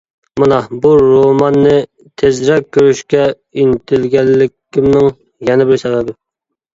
[0.41, 1.73] مانا بۇ روماننى
[2.21, 3.25] تېزرەك كۆرۈشكە
[3.65, 5.11] ئىنتىلگەنلىكىمنىڭ
[5.51, 6.17] يەنە بىر سەۋەبى.